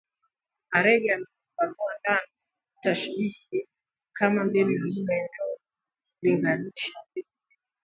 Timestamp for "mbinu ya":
4.43-4.79